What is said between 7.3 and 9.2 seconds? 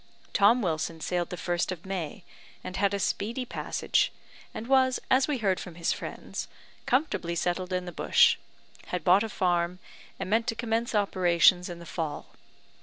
settled in the bush, had